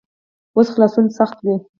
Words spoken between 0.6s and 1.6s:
خلاصون سخت وي.